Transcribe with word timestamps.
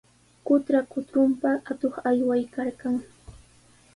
Qutra 0.45 0.79
kutrunpa 0.91 1.51
atuq 1.71 1.95
aywaykarqan. 2.09 2.95